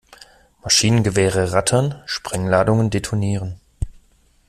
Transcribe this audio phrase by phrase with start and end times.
[0.63, 3.59] Maschinengewehre rattern, Sprengladungen detonieren.